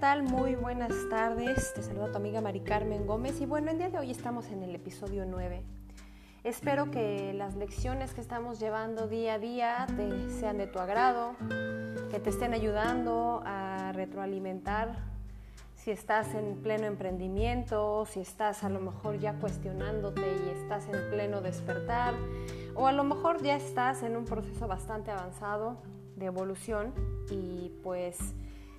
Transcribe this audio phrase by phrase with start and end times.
[0.00, 0.22] tal?
[0.22, 1.74] Muy buenas tardes.
[1.74, 4.62] Te saluda tu amiga Mari Carmen Gómez y bueno, el día de hoy estamos en
[4.62, 5.64] el episodio 9.
[6.44, 11.34] Espero que las lecciones que estamos llevando día a día te sean de tu agrado,
[12.12, 14.94] que te estén ayudando a retroalimentar
[15.74, 21.10] si estás en pleno emprendimiento, si estás a lo mejor ya cuestionándote y estás en
[21.10, 22.14] pleno despertar,
[22.76, 25.76] o a lo mejor ya estás en un proceso bastante avanzado
[26.14, 26.94] de evolución
[27.30, 28.34] y pues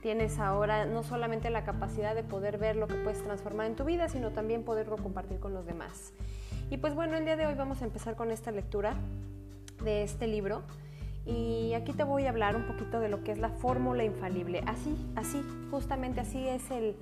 [0.00, 3.84] tienes ahora no solamente la capacidad de poder ver lo que puedes transformar en tu
[3.84, 6.12] vida, sino también poderlo compartir con los demás.
[6.70, 8.94] Y pues bueno, el día de hoy vamos a empezar con esta lectura
[9.82, 10.62] de este libro.
[11.26, 14.62] Y aquí te voy a hablar un poquito de lo que es la fórmula infalible.
[14.66, 16.96] Así, así, justamente así es el,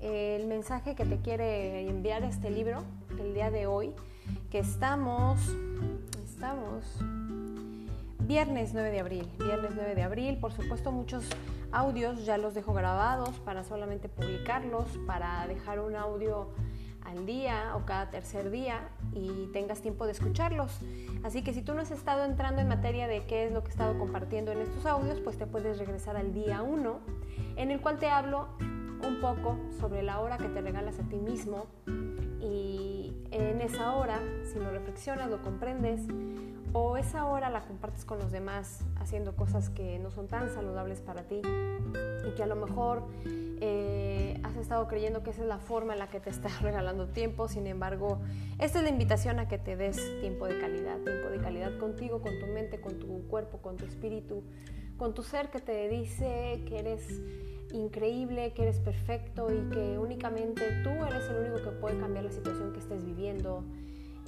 [0.00, 2.84] el mensaje que te quiere enviar este libro
[3.20, 3.92] el día de hoy,
[4.50, 5.38] que estamos,
[6.24, 6.84] estamos
[8.28, 11.24] viernes 9 de abril, viernes 9 de abril, por supuesto muchos
[11.72, 16.50] audios ya los dejo grabados para solamente publicarlos, para dejar un audio
[17.06, 20.78] al día o cada tercer día y tengas tiempo de escucharlos.
[21.24, 23.68] Así que si tú no has estado entrando en materia de qué es lo que
[23.68, 27.00] he estado compartiendo en estos audios, pues te puedes regresar al día 1,
[27.56, 31.16] en el cual te hablo un poco sobre la hora que te regalas a ti
[31.16, 31.64] mismo
[32.42, 36.02] y en esa hora, si lo reflexionas, lo comprendes,
[36.72, 41.00] o esa hora la compartes con los demás haciendo cosas que no son tan saludables
[41.00, 41.40] para ti
[42.26, 43.04] y que a lo mejor
[43.60, 47.08] eh, has estado creyendo que esa es la forma en la que te estás regalando
[47.08, 48.20] tiempo, sin embargo,
[48.58, 52.20] esta es la invitación a que te des tiempo de calidad, tiempo de calidad contigo,
[52.20, 54.42] con tu mente, con tu cuerpo, con tu espíritu,
[54.96, 57.20] con tu ser que te dice que eres
[57.72, 62.32] increíble, que eres perfecto y que únicamente tú eres el único que puede cambiar la
[62.32, 63.64] situación que estés viviendo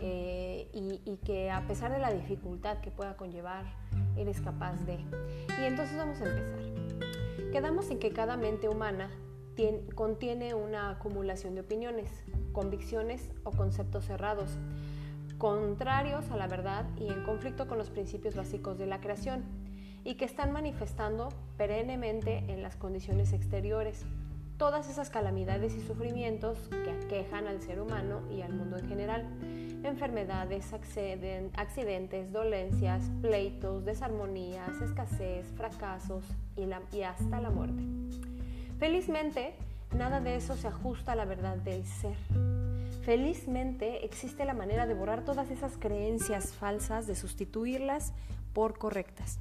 [0.01, 3.65] eh, y, que a pesar de la dificultad que pueda conllevar,
[4.17, 4.95] eres capaz de.
[5.61, 7.51] Y entonces vamos a empezar.
[7.53, 9.11] Quedamos en que cada mente humana
[9.95, 12.09] contiene una acumulación de opiniones,
[12.53, 14.59] convicciones o conceptos cerrados,
[15.37, 19.45] contrarios a la verdad y en conflicto con los principios básicos de la creación,
[20.03, 21.29] y que están manifestando
[21.59, 24.07] perennemente en las condiciones exteriores
[24.57, 29.27] todas esas calamidades y sufrimientos que aquejan al ser humano y al mundo en general
[29.85, 36.25] enfermedades, accidentes, dolencias, pleitos, desarmonías, escasez, fracasos
[36.57, 37.83] y, hasta la muerte.
[38.79, 39.55] Felizmente,
[39.97, 42.17] nada de eso se ajusta a la verdad del ser.
[43.03, 48.13] Felizmente existe la manera de borrar todas esas creencias falsas, de sustituirlas
[48.53, 49.41] por correctas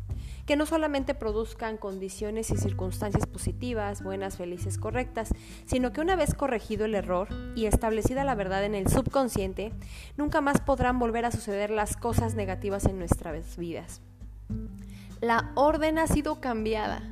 [0.49, 5.29] que no solamente produzcan condiciones y circunstancias positivas, buenas, felices, correctas,
[5.67, 9.71] sino que una vez corregido el error y establecida la verdad en el subconsciente,
[10.17, 14.01] nunca más podrán volver a suceder las cosas negativas en nuestras vidas.
[15.21, 17.03] La orden ha sido cambiada.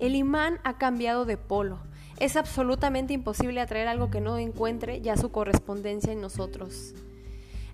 [0.00, 1.78] El imán ha cambiado de polo.
[2.18, 6.92] Es absolutamente imposible atraer algo que no encuentre ya su correspondencia en nosotros.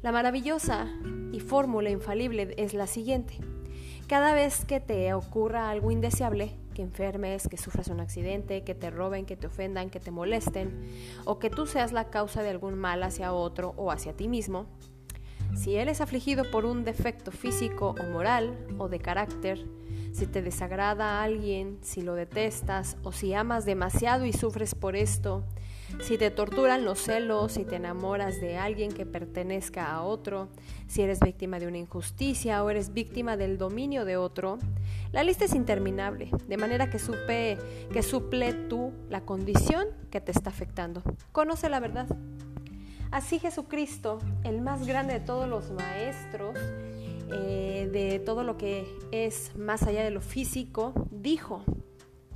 [0.02, 0.88] La maravillosa
[1.32, 3.38] y fórmula infalible es la siguiente.
[4.10, 8.90] Cada vez que te ocurra algo indeseable, que enfermes, que sufras un accidente, que te
[8.90, 10.90] roben, que te ofendan, que te molesten,
[11.24, 14.66] o que tú seas la causa de algún mal hacia otro o hacia ti mismo,
[15.54, 19.64] si eres afligido por un defecto físico o moral o de carácter,
[20.12, 25.44] si te desagrada alguien, si lo detestas o si amas demasiado y sufres por esto,
[26.00, 30.48] si te torturan los celos, si te enamoras de alguien que pertenezca a otro,
[30.86, 34.58] si eres víctima de una injusticia o eres víctima del dominio de otro,
[35.12, 37.58] la lista es interminable, de manera que supe
[37.92, 41.02] que suple tú la condición que te está afectando.
[41.32, 42.06] Conoce la verdad.
[43.10, 46.56] Así Jesucristo, el más grande de todos los maestros,
[47.32, 51.64] eh, de todo lo que es más allá de lo físico, dijo,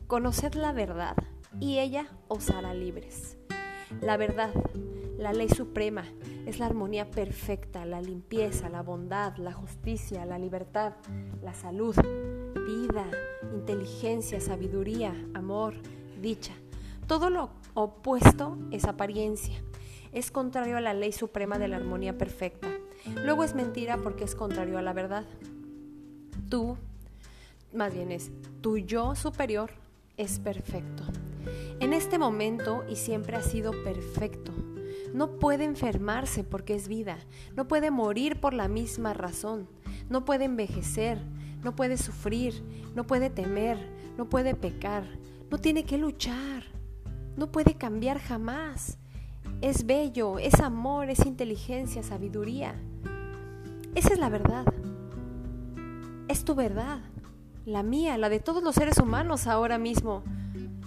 [0.06, 1.16] conoced la verdad
[1.60, 3.36] y ella os hará libres.
[4.00, 4.50] La verdad,
[5.18, 6.04] la ley suprema,
[6.46, 10.94] es la armonía perfecta, la limpieza, la bondad, la justicia, la libertad,
[11.42, 11.94] la salud,
[12.66, 13.06] vida,
[13.54, 15.74] inteligencia, sabiduría, amor,
[16.20, 16.52] dicha.
[17.06, 19.62] Todo lo opuesto es apariencia.
[20.12, 22.68] Es contrario a la ley suprema de la armonía perfecta.
[23.22, 25.24] Luego es mentira porque es contrario a la verdad.
[26.48, 26.76] Tú,
[27.72, 28.30] más bien es,
[28.60, 29.70] tu yo superior
[30.16, 31.04] es perfecto.
[31.80, 34.52] En este momento y siempre ha sido perfecto.
[35.12, 37.18] No puede enfermarse porque es vida,
[37.56, 39.68] no puede morir por la misma razón,
[40.08, 41.20] no puede envejecer,
[41.62, 42.62] no puede sufrir,
[42.94, 43.78] no puede temer,
[44.16, 45.04] no puede pecar,
[45.50, 46.64] no tiene que luchar,
[47.36, 48.98] no puede cambiar jamás.
[49.60, 52.74] Es bello, es amor, es inteligencia, sabiduría.
[53.94, 54.64] Esa es la verdad.
[56.28, 57.00] Es tu verdad,
[57.64, 60.22] la mía, la de todos los seres humanos ahora mismo.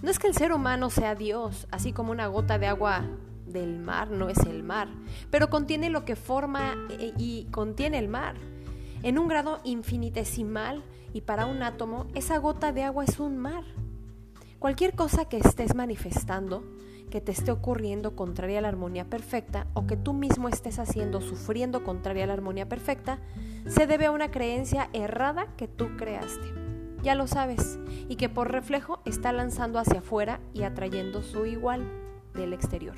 [0.01, 3.06] No es que el ser humano sea Dios, así como una gota de agua
[3.48, 4.89] del mar no es el mar,
[5.31, 8.36] pero contiene lo que forma eh, y contiene el mar.
[9.04, 10.83] En un grado infinitesimal
[11.13, 13.63] y para un átomo, esa gota de agua es un mar.
[14.59, 16.63] Cualquier cosa que estés manifestando,
[17.09, 21.21] que te esté ocurriendo contraria a la armonía perfecta o que tú mismo estés haciendo
[21.21, 23.19] sufriendo contraria a la armonía perfecta,
[23.68, 26.48] se debe a una creencia errada que tú creaste.
[27.04, 31.89] Ya lo sabes, y que por reflejo está lanzando hacia afuera y atrayendo su igual
[32.33, 32.95] del exterior.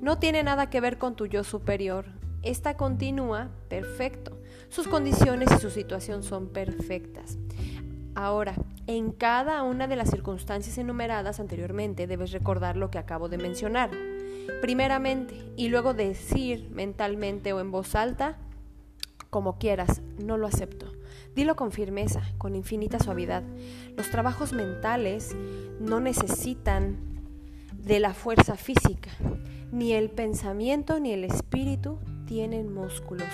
[0.00, 2.06] No tiene nada que ver con tu yo superior.
[2.42, 4.38] Esta continúa perfecto.
[4.70, 7.38] Sus condiciones y su situación son perfectas.
[8.14, 8.54] Ahora,
[8.86, 13.90] en cada una de las circunstancias enumeradas anteriormente debes recordar lo que acabo de mencionar.
[14.60, 18.36] Primeramente, y luego decir mentalmente o en voz alta,
[19.30, 20.92] como quieras, no lo acepto.
[21.36, 23.44] Dilo con firmeza, con infinita suavidad.
[23.96, 25.36] Los trabajos mentales
[25.78, 26.96] no necesitan
[27.72, 29.10] de la fuerza física.
[29.70, 31.98] Ni el pensamiento ni el espíritu
[32.30, 33.26] tienen músculos.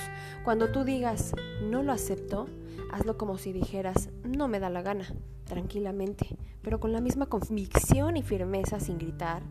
[0.43, 2.47] Cuando tú digas no lo acepto,
[2.91, 5.05] hazlo como si dijeras no me da la gana,
[5.45, 9.43] tranquilamente, pero con la misma convicción y firmeza, sin gritar,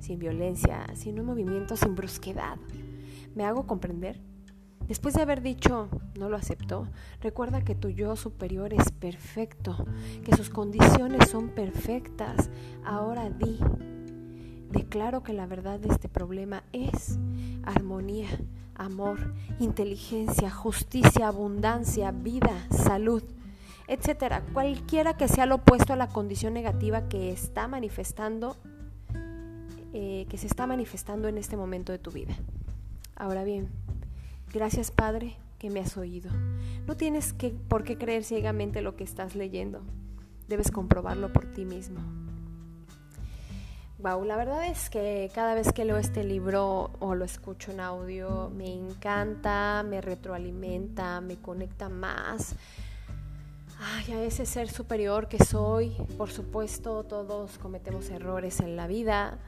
[0.00, 2.58] sin violencia, sin un movimiento, sin brusquedad.
[3.36, 4.20] ¿Me hago comprender?
[4.88, 6.88] Después de haber dicho no lo acepto,
[7.20, 9.86] recuerda que tu yo superior es perfecto,
[10.24, 12.50] que sus condiciones son perfectas.
[12.84, 13.60] Ahora di,
[14.72, 17.16] declaro que la verdad de este problema es
[17.62, 18.28] armonía,
[18.78, 23.22] amor, inteligencia, justicia, abundancia, vida, salud,
[23.86, 24.42] etcétera.
[24.52, 28.56] Cualquiera que sea lo opuesto a la condición negativa que está manifestando,
[29.92, 32.34] eh, que se está manifestando en este momento de tu vida.
[33.16, 33.68] Ahora bien,
[34.52, 36.30] Gracias Padre que me has oído.
[36.86, 39.82] No tienes que, por qué creer ciegamente lo que estás leyendo.
[40.48, 42.00] Debes comprobarlo por ti mismo.
[44.00, 47.80] Wow, la verdad es que cada vez que leo este libro o lo escucho en
[47.80, 52.54] audio, me encanta, me retroalimenta, me conecta más.
[53.80, 55.96] Ay, a ese ser superior que soy.
[56.16, 59.38] Por supuesto, todos cometemos errores en la vida.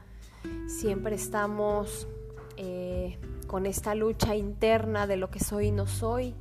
[0.67, 2.09] Siempre estamos
[2.57, 3.17] eh,
[3.47, 6.35] con esta lucha interna de lo que soy y no soy.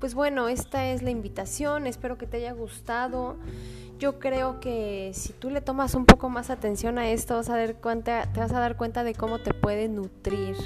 [0.00, 3.36] Pues bueno, esta es la invitación, espero que te haya gustado.
[3.98, 7.56] Yo creo que si tú le tomas un poco más atención a esto, vas a
[7.56, 10.56] dar cuenta, te vas a dar cuenta de cómo te puede nutrir.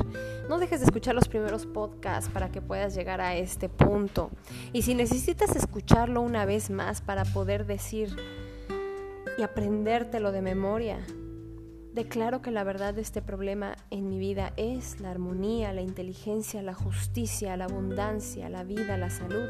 [0.49, 4.31] No dejes de escuchar los primeros podcasts para que puedas llegar a este punto.
[4.73, 8.17] Y si necesitas escucharlo una vez más para poder decir
[9.37, 10.99] y aprendértelo de memoria,
[11.99, 16.63] Declaro que la verdad de este problema en mi vida es la armonía, la inteligencia,
[16.63, 19.49] la justicia, la abundancia, la vida, la salud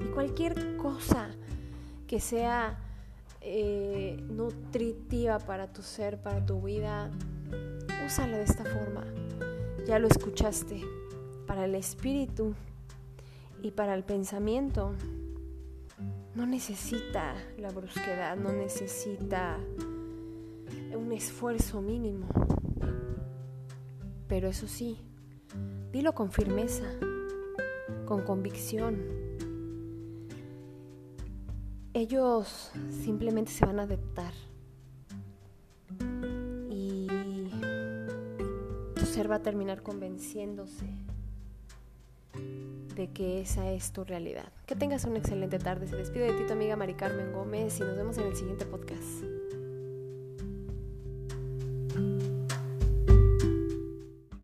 [0.00, 1.30] y cualquier cosa
[2.06, 2.78] que sea
[3.40, 7.10] eh, nutritiva para tu ser, para tu vida,
[8.04, 9.04] úsala de esta forma.
[9.86, 10.82] Ya lo escuchaste.
[11.46, 12.54] Para el espíritu
[13.60, 14.94] y para el pensamiento
[16.34, 19.58] no necesita la brusquedad, no necesita
[20.94, 22.26] un esfuerzo mínimo.
[24.28, 24.98] Pero eso sí,
[25.92, 26.84] dilo con firmeza,
[28.06, 29.19] con convicción.
[32.00, 32.72] Ellos
[33.04, 34.32] simplemente se van a adaptar.
[36.70, 37.06] Y
[38.94, 40.86] tu ser va a terminar convenciéndose
[42.96, 44.50] de que esa es tu realidad.
[44.64, 45.88] Que tengas una excelente tarde.
[45.88, 48.64] Se despide de ti tu amiga Mari Carmen Gómez y nos vemos en el siguiente
[48.64, 49.22] podcast.